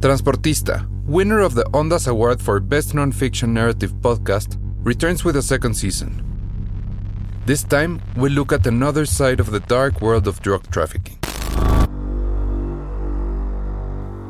Transportista, 0.00 0.86
winner 1.06 1.40
of 1.40 1.56
the 1.56 1.64
Ondas 1.74 2.06
Award 2.06 2.40
for 2.40 2.60
Best 2.60 2.94
Non-Fiction 2.94 3.52
Narrative 3.52 3.92
Podcast, 3.94 4.56
returns 4.84 5.24
with 5.24 5.34
a 5.34 5.42
second 5.42 5.74
season. 5.74 6.22
This 7.46 7.64
time, 7.64 8.00
we 8.16 8.28
look 8.28 8.52
at 8.52 8.64
another 8.68 9.04
side 9.04 9.40
of 9.40 9.50
the 9.50 9.58
dark 9.58 10.00
world 10.00 10.28
of 10.28 10.40
drug 10.40 10.70
trafficking. 10.70 11.18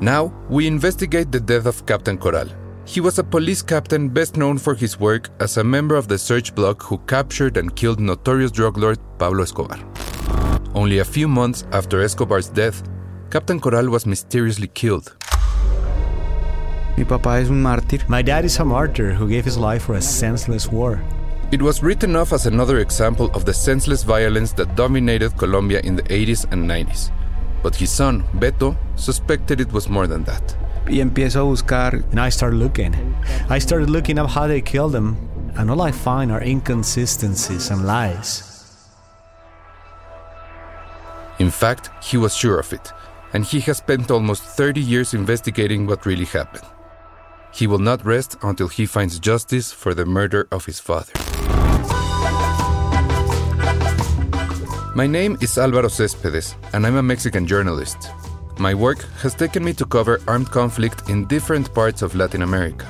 Now, 0.00 0.32
we 0.48 0.66
investigate 0.66 1.30
the 1.30 1.40
death 1.40 1.66
of 1.66 1.84
Captain 1.84 2.16
Coral. 2.16 2.48
He 2.86 3.02
was 3.02 3.18
a 3.18 3.24
police 3.24 3.60
captain 3.60 4.08
best 4.08 4.38
known 4.38 4.56
for 4.56 4.74
his 4.74 4.98
work 4.98 5.28
as 5.38 5.58
a 5.58 5.64
member 5.64 5.96
of 5.96 6.08
the 6.08 6.16
Search 6.16 6.54
Bloc 6.54 6.82
who 6.82 6.96
captured 7.06 7.58
and 7.58 7.76
killed 7.76 8.00
notorious 8.00 8.52
drug 8.52 8.78
lord 8.78 8.98
Pablo 9.18 9.42
Escobar. 9.42 9.78
Only 10.74 11.00
a 11.00 11.04
few 11.04 11.28
months 11.28 11.66
after 11.72 12.00
Escobar's 12.00 12.48
death, 12.48 12.82
Captain 13.30 13.60
Coral 13.60 13.90
was 13.90 14.06
mysteriously 14.06 14.68
killed. 14.68 15.14
Mi 16.98 17.04
papá 17.04 17.38
es 17.38 17.48
un 17.48 17.62
mártir. 17.62 18.04
My 18.08 18.24
dad 18.24 18.44
is 18.44 18.58
a 18.58 18.64
martyr 18.64 19.14
who 19.14 19.28
gave 19.28 19.44
his 19.44 19.56
life 19.56 19.84
for 19.84 19.94
a 19.94 20.02
senseless 20.02 20.66
war. 20.66 21.00
It 21.52 21.62
was 21.62 21.80
written 21.80 22.16
off 22.16 22.32
as 22.32 22.46
another 22.46 22.80
example 22.80 23.30
of 23.34 23.44
the 23.44 23.54
senseless 23.54 24.02
violence 24.02 24.52
that 24.54 24.74
dominated 24.74 25.36
Colombia 25.38 25.80
in 25.84 25.94
the 25.94 26.02
80s 26.02 26.50
and 26.50 26.68
90s. 26.68 27.12
But 27.62 27.76
his 27.76 27.92
son, 27.92 28.24
Beto, 28.34 28.76
suspected 28.96 29.60
it 29.60 29.72
was 29.72 29.88
more 29.88 30.08
than 30.08 30.24
that. 30.24 30.56
Y 30.88 30.98
empiezo 30.98 31.42
a 31.42 31.44
buscar. 31.44 32.02
And 32.10 32.18
I 32.18 32.30
started 32.30 32.56
looking. 32.56 32.96
I 33.48 33.60
started 33.60 33.90
looking 33.90 34.18
up 34.18 34.30
how 34.30 34.48
they 34.48 34.60
killed 34.60 34.92
him, 34.92 35.16
and 35.56 35.70
all 35.70 35.80
I 35.80 35.92
find 35.92 36.32
are 36.32 36.42
inconsistencies 36.42 37.70
and 37.70 37.86
lies. 37.86 38.42
In 41.38 41.52
fact, 41.52 41.90
he 42.02 42.16
was 42.16 42.34
sure 42.34 42.58
of 42.58 42.72
it, 42.72 42.92
and 43.32 43.44
he 43.44 43.60
has 43.60 43.76
spent 43.76 44.10
almost 44.10 44.42
30 44.42 44.80
years 44.80 45.14
investigating 45.14 45.86
what 45.86 46.04
really 46.04 46.24
happened. 46.24 46.64
He 47.52 47.66
will 47.66 47.78
not 47.78 48.04
rest 48.04 48.36
until 48.42 48.68
he 48.68 48.86
finds 48.86 49.18
justice 49.18 49.72
for 49.72 49.94
the 49.94 50.04
murder 50.04 50.46
of 50.52 50.66
his 50.66 50.80
father. 50.80 51.12
My 54.94 55.06
name 55.06 55.38
is 55.40 55.56
Alvaro 55.58 55.88
Céspedes, 55.88 56.54
and 56.72 56.86
I'm 56.86 56.96
a 56.96 57.02
Mexican 57.02 57.46
journalist. 57.46 58.10
My 58.58 58.74
work 58.74 59.02
has 59.22 59.34
taken 59.34 59.64
me 59.64 59.72
to 59.74 59.84
cover 59.84 60.20
armed 60.26 60.50
conflict 60.50 61.08
in 61.08 61.26
different 61.26 61.72
parts 61.72 62.02
of 62.02 62.16
Latin 62.16 62.42
America. 62.42 62.86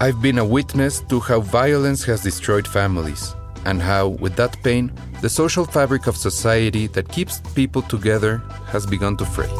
I've 0.00 0.22
been 0.22 0.38
a 0.38 0.44
witness 0.44 1.00
to 1.08 1.18
how 1.18 1.40
violence 1.40 2.04
has 2.04 2.22
destroyed 2.22 2.66
families, 2.66 3.34
and 3.64 3.82
how, 3.82 4.08
with 4.08 4.36
that 4.36 4.62
pain, 4.62 4.92
the 5.20 5.28
social 5.28 5.64
fabric 5.64 6.06
of 6.06 6.16
society 6.16 6.86
that 6.88 7.08
keeps 7.08 7.40
people 7.54 7.82
together 7.82 8.38
has 8.66 8.86
begun 8.86 9.16
to 9.16 9.24
fray. 9.24 9.50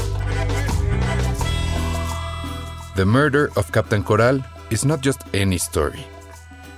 The 3.00 3.06
murder 3.06 3.50
of 3.56 3.72
Captain 3.72 4.04
Coral 4.04 4.44
is 4.68 4.84
not 4.84 5.00
just 5.00 5.22
any 5.32 5.56
story. 5.56 6.04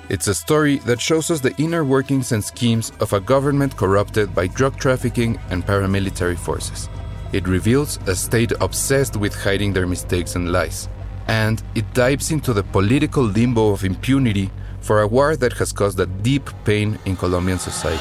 It's 0.09 0.29
a 0.29 0.35
story 0.37 0.77
that 0.87 1.01
shows 1.01 1.33
us 1.33 1.41
the 1.41 1.53
inner 1.57 1.85
workings 1.85 2.31
and 2.31 2.45
schemes 2.45 2.93
of 3.01 3.13
a 3.13 3.19
government 3.19 3.77
corrupted 3.77 4.33
by 4.33 4.47
drug 4.47 4.77
trafficking 4.77 5.41
and 5.51 5.67
paramilitary 5.67 6.39
forces. 6.39 6.89
It 7.33 7.49
reveals 7.49 7.99
a 8.07 8.15
state 8.15 8.53
obsessed 8.61 9.17
with 9.17 9.35
hiding 9.35 9.73
their 9.73 9.89
mistakes 9.89 10.37
and 10.37 10.53
lies. 10.53 10.89
And 11.27 11.61
it 11.75 11.93
dives 11.93 12.31
into 12.31 12.53
the 12.53 12.63
political 12.63 13.25
limbo 13.25 13.73
of 13.73 13.83
impunity 13.83 14.49
for 14.81 15.01
a 15.01 15.09
war 15.09 15.35
that 15.35 15.55
has 15.55 15.73
caused 15.73 15.99
a 15.99 16.07
deep 16.07 16.49
pain 16.65 17.01
in 17.05 17.17
Colombian 17.17 17.59
society. 17.59 17.99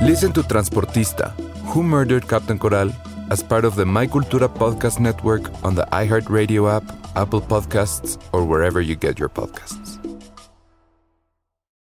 Listen 0.00 0.32
to 0.34 0.42
Transportista 0.42 1.32
Who 1.74 1.82
Murdered 1.82 2.28
Captain 2.28 2.56
Coral 2.56 2.92
as 3.30 3.42
part 3.42 3.64
of 3.64 3.74
the 3.74 3.84
My 3.84 4.06
Cultura 4.06 4.48
podcast 4.48 5.00
network 5.00 5.50
on 5.64 5.74
the 5.74 5.86
iHeartRadio 5.92 6.70
app, 6.70 6.84
Apple 7.16 7.40
Podcasts, 7.40 8.22
or 8.32 8.44
wherever 8.44 8.80
you 8.80 8.94
get 8.94 9.18
your 9.18 9.28
podcasts. 9.28 10.05